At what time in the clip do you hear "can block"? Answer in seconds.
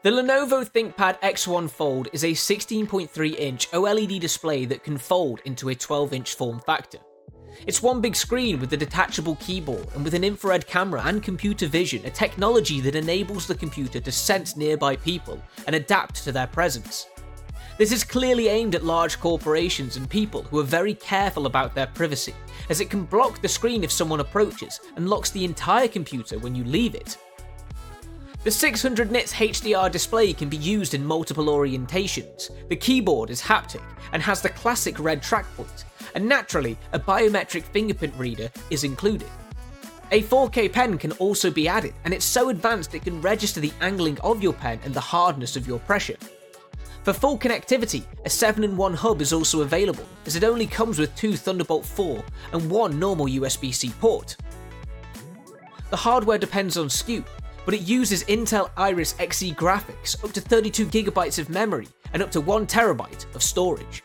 22.88-23.42